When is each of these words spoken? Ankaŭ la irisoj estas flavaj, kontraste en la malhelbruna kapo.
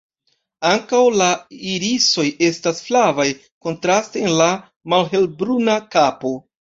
Ankaŭ 0.67 1.01
la 1.21 1.27
irisoj 1.73 2.25
estas 2.49 2.81
flavaj, 2.87 3.27
kontraste 3.67 4.25
en 4.31 4.35
la 4.41 4.49
malhelbruna 4.95 5.77
kapo. 5.97 6.33